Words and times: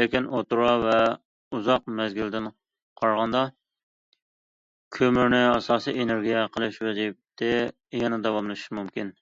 لېكىن 0.00 0.26
ئوتتۇرا 0.38 0.72
ۋە 0.82 0.96
ئۇزاق 1.58 1.88
مەزگىلدىن 2.02 2.50
قارىغاندا، 3.02 3.42
كۆمۈرنى 5.00 5.44
ئاساسىي 5.56 5.98
ئېنېرگىيە 6.02 6.48
قىلىش 6.58 6.82
ۋەزىيىتى 6.90 7.54
يەنە 8.04 8.26
داۋاملىشىشى 8.30 8.82
مۇمكىن. 8.82 9.20